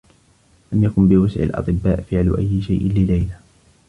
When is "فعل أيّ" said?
2.01-2.61